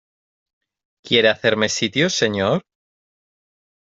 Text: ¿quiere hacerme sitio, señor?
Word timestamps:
¿quiere 1.07 1.29
hacerme 1.29 1.69
sitio, 1.69 2.09
señor? 2.09 2.63